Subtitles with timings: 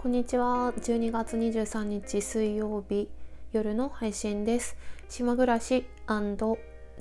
[0.00, 0.72] こんにちは。
[0.76, 3.08] 12月23日水曜日
[3.50, 4.76] 夜の配信です。
[5.08, 5.84] 島暮らし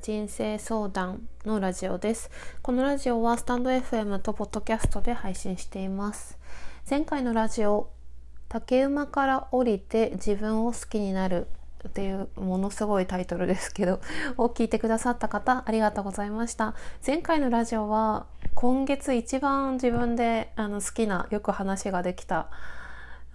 [0.02, 2.32] 人生相談のラジオです。
[2.64, 6.40] このラジオはスタンド FM とポッドキャストで配信しています。
[6.90, 7.92] 前回のラジオ、
[8.50, 11.46] 竹馬から降りて自分を好きになる
[11.88, 14.02] っていうものすごいタイトルですけど、
[14.38, 16.74] を聞いてくださった方、ありがとうございました。
[17.06, 18.26] 前回のラジオは
[18.56, 22.50] 今月一番自分であの好きな、よく話ができた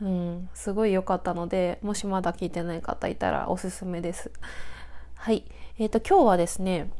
[0.01, 4.31] うん、すごい良かったので、もしまだ聞いてない方いたらおすすめです。
[5.15, 5.45] はい。
[5.79, 6.91] えっ、と、今日はですね、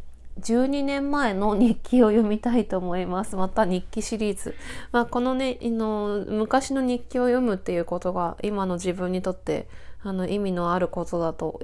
[0.41, 3.37] 12年前の日記を読みたいと思います。
[3.37, 4.55] また日記シリーズ。
[4.91, 9.69] まあ、このね、の、昔の日記を読むっていうことが、今の自分にとって、
[10.03, 11.61] あの、意味のあることだと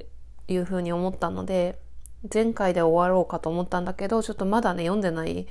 [0.47, 1.79] いうふうに思ったので、
[2.31, 5.47] 前回で終わろうかと思ったんだけど、ちょっとまだね、読んでない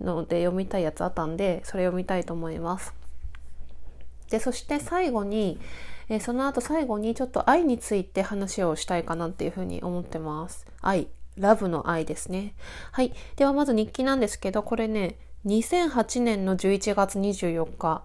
[0.00, 3.01] ので読みたいやつあったんで、それ読みたいと思います。
[4.32, 5.60] で、そして最後に、
[6.08, 10.66] えその後最後にちょっと愛について話をしたいかなっていうふうに思ってます。
[10.80, 11.08] 愛。
[11.36, 12.54] ラブの愛ですね。
[12.92, 13.12] はい。
[13.36, 18.04] ではまず日記なんですけど、これね、2008年の11月24日。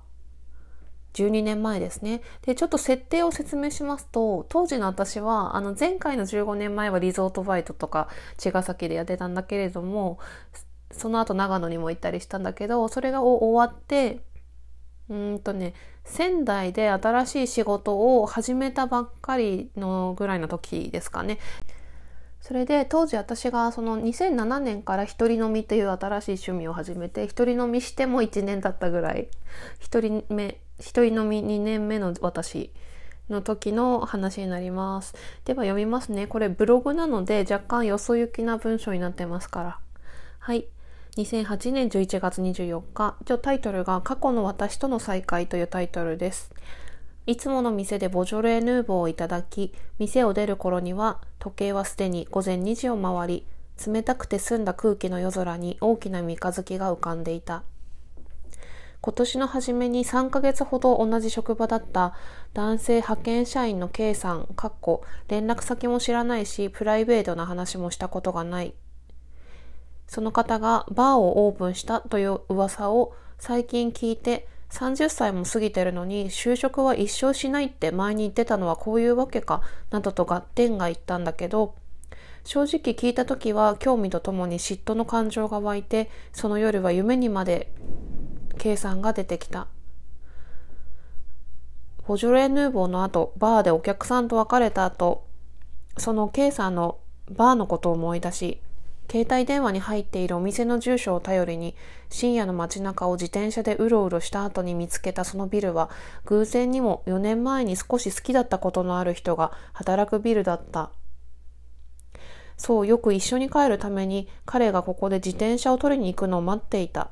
[1.14, 2.22] 12年前ですね。
[2.42, 10.20] で、ちょっと設定を説明しますと、当時の私は、あの、前回の15年前はリゾートバイトとか、茅ヶ崎でやってたんだけれども、
[10.92, 14.20] その後長野にも行ったりしたんだけど、それが終わって、
[15.10, 15.74] うんとね、
[16.08, 21.38] 仙台で新しい仕事を始めたばっかりのぐらいの時ですかね。
[22.42, 29.28] それで当時私がその2007年から一人飲みっていう新しい趣味を始めて一人飲みしても1年経ったぐらい
[29.80, 32.72] 一人目一人飲み2年目の私
[33.30, 35.14] の時の話になります。
[35.44, 36.26] では読みますね。
[36.26, 39.80] これブログなので若干よそ行きな文章になってますから。
[40.40, 40.68] はい。
[41.18, 46.54] 2008年11月24日一応タイトルが過去の私との再会というタイトルです
[47.28, 53.46] いつもの店でボジョレヌーボーをいただき、店を出る頃には時計はすでに午前2時を回り、
[53.86, 57.64] 冷たくて澄んだ空気の夜空に大きな三日月が浮かんでいた。
[59.02, 62.16] 今年の初めに3ヶ月ほど同じ職場だった
[62.54, 68.74] 男性派遣社員の K さん、かっこ連絡先も知らないし、プライベートな話もしたことがない。
[70.08, 81.76] その方がバーをオープンしたという噂を最近聞いて30歳も過ぎてるのに就職は一生しないって前に言ってたのはこういうわけかなどと合点が言ったんだけど
[82.44, 87.72] 正直聞いた時は興味とともに嫉妬の感情が湧いてその夜は夢にまで
[88.58, 89.68] K さんが出てきた。
[92.08, 95.28] ボジョレヌーボーの後バーでお客さんと別れた後
[95.98, 98.62] その K さんのバーのことを思い出し
[99.10, 101.76] 携帯電話に入っているお店の住所を頼りに
[102.10, 105.90] 深夜の街中を自転車でうろうろした後に見つけたそのビルは
[106.26, 110.92] 偶然にも4年前に少し好きだったことのある人が働くビルだった。
[112.58, 117.12] そう、よく一緒に帰るために彼がここで自転車を取りに行くのを待っていた。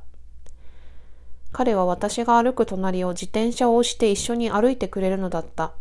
[1.52, 5.72] 彼は私が歩く隣を自転車を押して一緒に歩いてくれるのだった。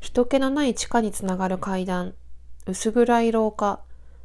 [0.00, 2.14] 人気のない地下につながる階段、
[2.64, 3.80] 薄暗い廊下、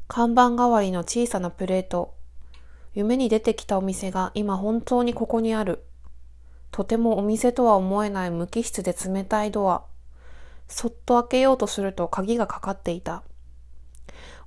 [0.07, 2.13] 看板代わりの小さなプレート。
[2.93, 5.83] 夢に出てきたお店が今本当にここにある。
[6.69, 9.85] とてもお店とは思えない無機質で冷たいドア。
[10.67, 13.23] そっと開けようとすると鍵がかかっていた。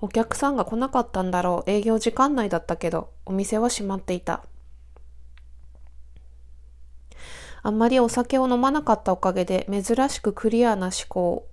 [0.00, 1.70] お客さんが来なかったんだろう。
[1.70, 4.44] 営業時間内だったけど、お店は閉まっていた。
[7.64, 11.49] あんまりお酒を飲まなかったおかげで珍しくクリアな思考。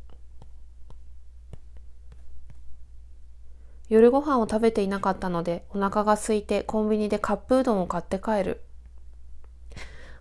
[3.89, 8.61] 夜ご飯を食べていなかったのでお腹が空いてコンビニでカップうどんを買って帰る。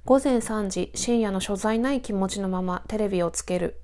[0.04, 3.80] 午前3時、深夜の所在ない気持ちのままテレビをつける。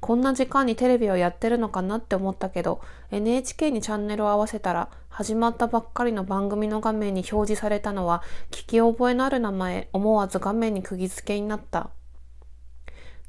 [0.00, 2.80] こんな時間にテレビをやってるのかなって思ったけど、
[3.12, 11.90] NHK にチャンネルを合わせたら、始まったばっかりの番組の画面に表示されたのは、聞き覚えのある名前、思わず画面に釘付けになった。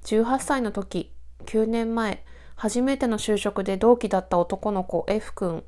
[0.06, 1.14] 18歳の時、
[1.46, 2.26] 9年前、
[2.56, 5.64] 初めての就職で同期だった男の子 F 君。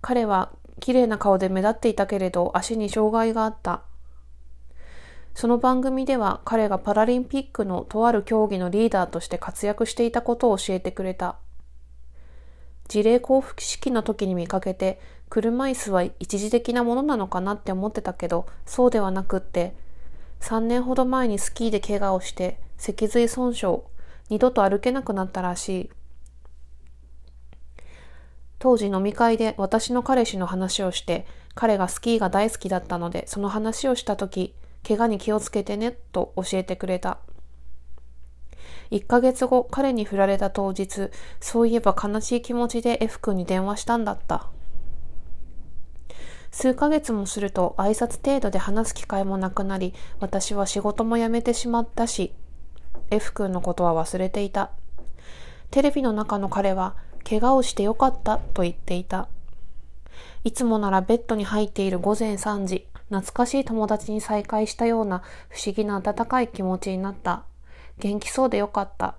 [0.00, 0.50] 彼は
[0.80, 3.82] 綺麗な顔で目立っていたけれど足に障害があった。
[5.34, 11.36] その番組では彼がパラリンピックのとある競技のリーダーとして活躍していたことを教えてくれた。
[12.88, 19.76] 事例交付式の時に見かけて、車椅子は一時的なものなのかなって思ってたけど、そうではなくって、
[20.40, 23.82] 3年ほど前にスキーで怪我をして、脊髄損傷、
[24.30, 25.90] 二度と歩けなくなったらしい。
[28.58, 34.54] 当時飲み会で私の彼氏の話をして、彼がスキーが大好きだったので、その話をしたとき、
[34.86, 37.18] 怪我に気をつけてねと教えてくれた。
[38.90, 41.10] 1ヶ月後、彼に振られた当日、
[41.40, 44.46] そういえば悲しい気持ちで F 君に電話したんだった。
[46.50, 52.32] 数ヶ月もすると挨拶程度で話す機会もなくなり、私は仕事も辞めてしまったし、
[53.10, 54.70] F 君のことは忘れていた。
[55.70, 56.96] テレビの中の彼は、
[57.28, 59.28] 怪我をしてよかったと言っていた。
[60.44, 67.42] いつもならベッドに入っている午前3時、懐かしい友達に再会したような不思議な温かい気持ちになった。
[67.98, 69.16] 元気そうでよかった。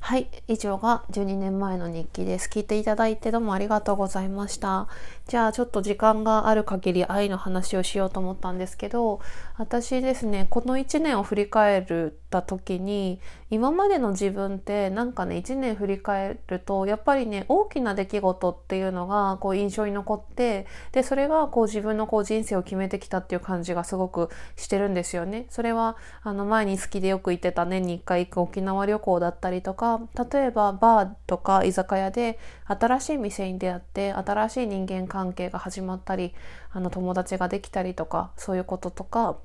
[0.00, 0.28] はい。
[0.48, 2.50] 以上が12年前の日記です。
[2.52, 4.86] 聞いていただいてどうもありがとうございました。
[5.26, 9.20] じゃあちょっと時間がある限り愛の話をしようと思ったんですけど、
[9.56, 25.46] 私ですね、この1年を振り返った時に、今までの自分ってなんかね、1年振り返ると、やっぱりね、大きな出来事っていうのがこう印象に残って、で、それがこう自分のこう人生を決めてきたっていう感じがすごくしてるんですよね。
[25.48, 36.34] それは、あの前に好きでよく行ってた年に1回行く沖縄旅行だったりとか、例えばバーとか居酒屋で新しい店に出会って新しい人間関係が始まったり
[36.72, 39.36] あの友達ができたりとかそういうこととか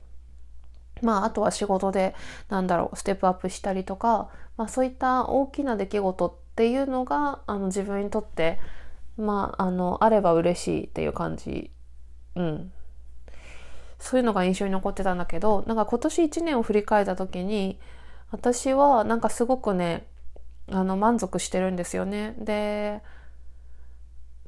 [1.02, 2.14] まあ、あとは仕事で、
[2.50, 8.60] なんだろう、ステップアップしたりとか、まあ、そういった大きな出来事っていうのが、あの、自分にとって、
[9.18, 11.72] まあ、あの、あれば嬉しいっていう感じ。
[12.36, 12.72] うん。
[13.98, 17.80] そういうのが印象に残ってたんだけど、なんか今年1年を振り返った時に、
[18.32, 20.06] 私はなんかすごくね、
[20.72, 22.36] あの満足してるんですよね。
[22.38, 23.02] で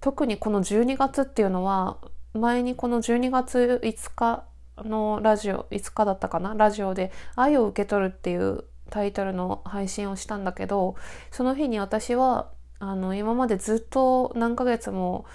[0.02, 1.98] 特にこの12月っていうのは
[2.34, 4.44] 前にこの12月5日
[4.78, 6.56] のラジオ5日だったかな？
[6.56, 10.96] ラジオで「愛を受け取る」っていうタイトルの配信をしたんだけど
[11.30, 12.50] その日に私は
[12.80, 15.26] あの今までずっと何ヶ月も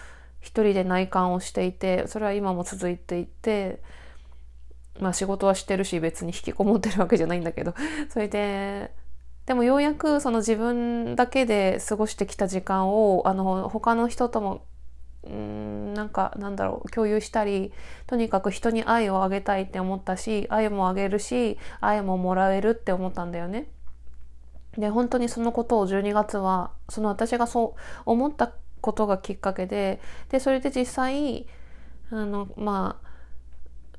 [0.40, 3.80] 一人で内観をしていてそれは今も続いていて
[4.98, 7.74] まあ仕事はしてるし別に引きこもってるわけじゃないんだけど
[8.08, 8.90] それで
[9.46, 14.66] でもようやくその自分だけで過ごしてきた時間をあの他の人とも
[15.24, 17.72] うんなんかなんだろう共有したり
[18.06, 23.68] とにかく人に愛をあげたいって思ったし愛もあげるし愛ももらえるって思ったんだよね。
[24.76, 31.46] で本当にそのことを12月はその私がそう思ったことがきっかけででそれで実際
[32.10, 33.05] あのまあ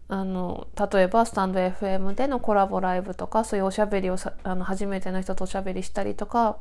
[0.10, 6.58] あの例えばスタンド FM でのコラボライブとかそういうおしゃべりをあの初めての人とおしゃべりしたりとか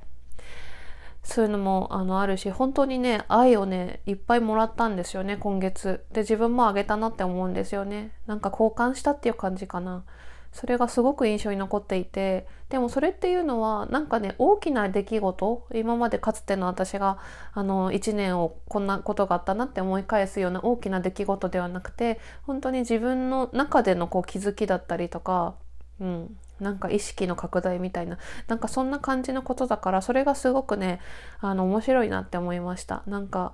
[1.23, 6.05] そういうのもあのあるし本当にね愛をねいっぱいもらったんですよね今月。
[6.13, 8.13] で自分もあげたなって思うんですよね。
[8.27, 10.05] なんか交換したっていう感じかな。
[10.53, 17.19] それがすごく印象に残っていてでもそれっていうのはなんかね大きな出来事今までかつての私が
[17.53, 25.55] あの1年をこんなことがあったなって思い返すような大きな出来事ではなくて本当に自分の中でのこう気づきだったりとか、
[26.01, 31.01] うん、なんか意識の拡大みたいななんかそんな感じのことだからそれがすごくね
[31.41, 33.53] あの面白いなって思いましたなんか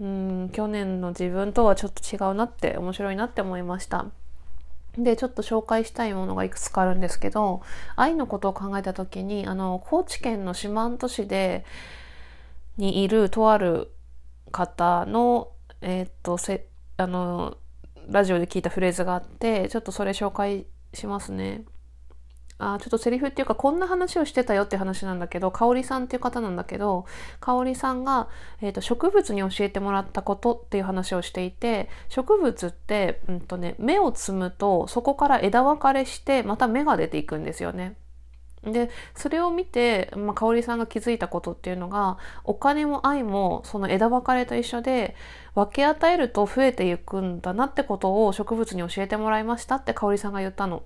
[0.00, 4.06] うん去年の自分とはちょっと違うなって面白いなって思いました。
[4.98, 7.62] で、ちょっと紹介したいものがいくつかあるんですけど、
[7.96, 11.64] 愛のことを考えた時に、あの、高知県の四万十市で、
[12.76, 13.92] にいるとある
[14.50, 16.66] 方の、えー、っと、せ、
[16.96, 17.56] あの、
[18.08, 21.64] ラジオで聞いたフレーズがあって、ちょっとそれ紹介しますね。
[22.62, 27.06] あちょっとセリフっていうかこんな話をしてたよって話なんだけど香織さんっていう方なんだけど
[27.40, 28.28] 香織さんが、
[28.60, 37.96] えーと、植物に教えてもらったことっていう話をしていて植物って、うんとね、芽を摘むとそこから枝分かれしてまた芽が出ていくんですよね。
[38.62, 45.16] でそれを見て、まあ、香織さんが気づいたことっていうのがお金も愛もその枝分かれと一緒で
[45.56, 50.84] 分け与えると増えていくんだなってことを植物に教えてもらいましたって香織さんが言ったの。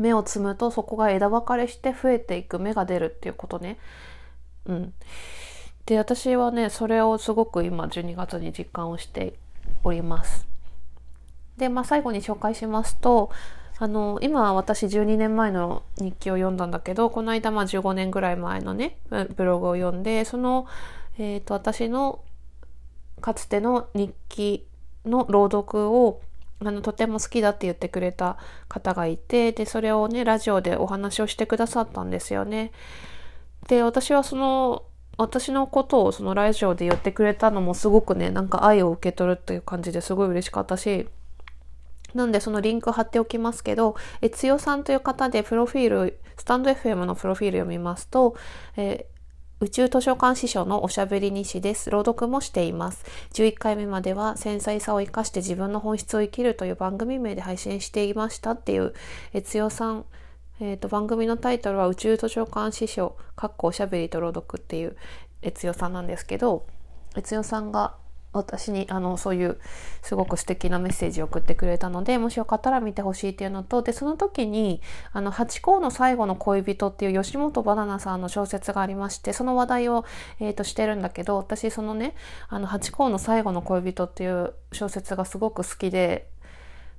[0.00, 3.78] 芽を摘むとそこが枝分かれして増えていく芽が出るっていうことね。
[4.66, 4.94] うん。
[5.86, 9.34] で、私はね、それをすごく今12月に実感をして
[9.84, 10.46] おります。
[11.56, 13.30] で、まあ最後に紹介しますと、
[13.78, 18.98] あの、今私12年前の日記を読んだんだけど、この間まあ15年ぐらい前のね、
[19.36, 20.66] ブログを読んで、その、
[21.18, 22.22] えっ、ー、と、私の
[23.20, 24.66] かつての日記
[25.04, 26.20] の朗読を
[26.62, 28.36] あのとても好きだって言ってくれた
[28.68, 32.72] 方がいてでそれをねラジオでお話をしてくださったんですよね。
[33.68, 34.84] で私はその
[35.16, 41.08] 私のことをそのラジオで言ってくれたのもすごくねなんか愛を受け取るっていう感じですごい嬉しかったし
[42.14, 48.34] なんでそのリンク貼っておきますけど、えつよさんという方でプロフィール、スタンド FM のプロフィールを見ますと、
[48.76, 49.06] え
[49.62, 51.90] 宇宙図書館司書のおしゃべり西です。
[51.90, 53.04] 朗読もしています。
[53.34, 58.94] 11回目までは繊細さを生かして自分の本質を生きるという番組名で配信していましたっていう、
[59.34, 60.06] えつよさん、
[60.60, 64.96] えっ、ー、と、番組のタイトルは宇宙図書館司書、かっこおしゃべりと朗読っていう、
[65.42, 66.64] えつよさんなんですけど、
[67.14, 67.96] えつよさんが
[68.32, 69.58] 私にあのそういう
[70.02, 74.80] すごく素敵なメッセージを送ってくれたのでもしよかったら見てほしいっていうのとでその時に
[75.12, 80.04] 「あのハチ公の最後の恋人」っていう吉本ばなナさんの小説がありましてその話題を、
[80.38, 82.14] えーと、してるんだけど私そのね
[82.48, 86.28] 「あのハチ公の最後の恋人」っていう小説がすごく好きで。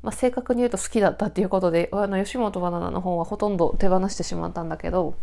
[0.01, 5.13] まあ、正確に言うと好きだったっていうことであの吉本ばなナの本はほとんど手放してしまったんだけど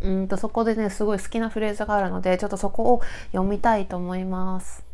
[0.00, 3.00] うんとそこでねすごい好きなフレーズがあるのでちょっとそこを
[3.32, 4.89] 読みたいと思います。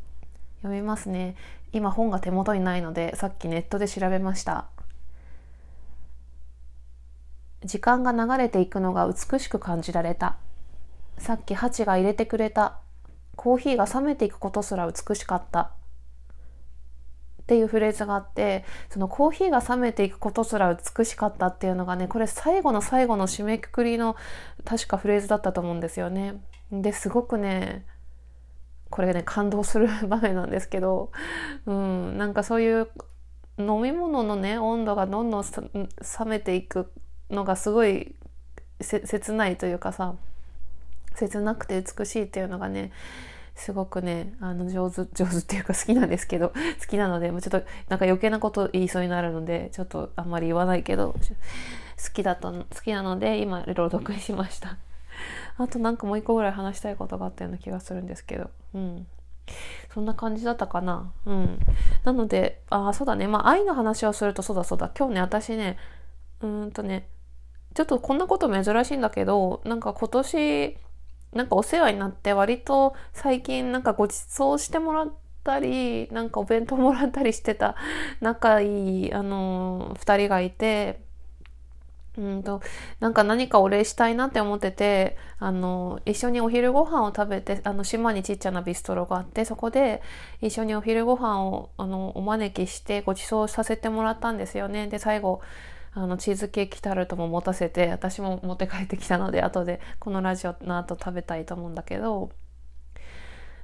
[0.62, 1.36] 読みますね。
[1.72, 4.66] 今本が手元にないのでさっきネットで調べました。
[7.64, 10.36] 時間が流れていくのが美しく感じられた。
[11.18, 12.78] さっきハチが入れてくれた。
[13.34, 15.60] コーヒーが冷めていくことすら美しかった。
[17.42, 24.16] っていうフレーズがあってそのコーヒーが冷めていくことすら美しかったっていうのがねこれ最後の最後の締めくくりの
[24.64, 26.42] 確かフレーズだったと思うんですよね。
[26.72, 27.86] ですごくね
[28.90, 31.10] これね感動する場面なんですけど、
[31.66, 32.88] うん、なんかそういう
[33.58, 35.86] 飲み物のね温度がどんどん冷
[36.26, 36.90] めていく
[37.30, 38.14] のがすごい
[38.80, 40.14] 切ないというかさ
[41.14, 42.92] 切なくて美しいっていうのがね
[43.54, 54.76] すごくねあの上手上手っていうか好きなんですけど好きなのでもうちょっとなんか余計なこと言いそうになるのでちょっとあんまり言わないけど好きだった好きなので今朗読しました。
[55.58, 59.06] あとなんかもう一個ぐらい話したいことがあったような気がするんですけど、うん。
[59.94, 61.12] そんな感じだったかな。
[61.24, 61.58] うん。
[62.04, 63.28] なので、ああ、そうだね。
[63.28, 64.90] まあ、愛の話をすると、そうだそうだ。
[64.96, 65.78] 今日ね、私ね、
[66.42, 67.08] うんとね、
[67.74, 70.76] ちょっとこんなこと珍しいんだけど、なんか今年、
[71.32, 75.12] なんかお世話になって割と最近なんかご馳走してもらっ
[75.44, 77.76] たり、なんかお弁当もらったりしてた
[78.20, 81.05] 仲いい、あのー、二人がいて、
[82.18, 82.62] うんと
[83.00, 90.02] なんか何かお礼したいなって思っててあの一緒にお昼ご飯を食べてあの島にちっちゃなビストロがあってそこで
[90.40, 94.86] 一緒にお昼ご飯をあのお招きしてご馳走させてもらったんですよね。
[94.88, 95.40] で最後
[95.92, 102.30] あのチーズケーキタルトも持たせて私も持って帰ってきたので後でこのラジオの後食べたいと思うんだけど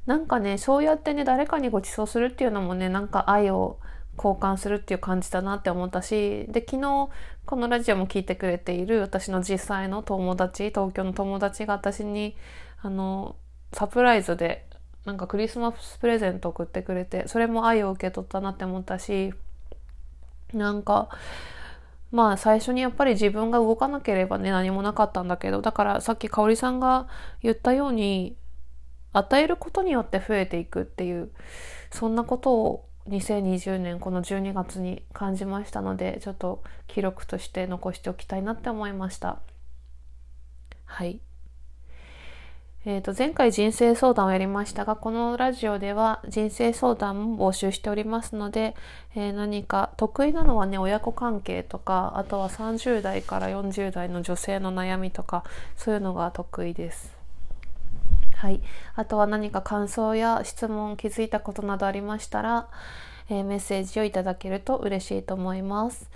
[0.07, 3.79] なんかねそうやってね誰かにご馳走するっていうのもねなんか愛を
[4.17, 7.09] 交換するっていう感じだなって思ったしで昨日
[7.45, 12.37] このラジオも聞いてくれている私の実際の友達東京の友達が私に
[12.83, 13.37] あの
[13.73, 14.67] サプライズで
[15.05, 19.33] なんかクリスマスプレゼント送ってくれてそれも愛を受け取ったなって思ったし
[20.53, 21.09] なんか
[22.11, 27.09] まあ最初にやっぱり自分が動かなければね何もなかったんだけどだからさっき香織さんが
[27.43, 28.37] 言ったように
[29.13, 31.31] 与えることによって増えていくっていう
[31.91, 39.41] そんなことを2020年この12月に感じましたのでちょっと記録として残しておきたいなって思いました。
[40.85, 41.21] はい。
[42.85, 48.75] えーと、前回人生相談をやりましたがこのラジオでは人生相談も募集しておりますので、
[49.15, 55.45] えー、何か得意なのはね親子関係とかあとは30代から40代の女性の悩みとか
[55.77, 57.22] そういうのが得意です。
[58.43, 58.61] はい、
[58.97, 62.69] あとは何か感想や質問気づいたことなどありましたら、
[63.31, 66.11] えー、メッセージをいただけると嬉しいと思います、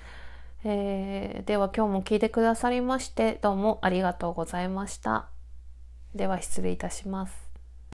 [0.64, 5.28] えー、では今日も聞いてくださりましてどうもありがとうございました。
[6.16, 7.46] では失礼いたします。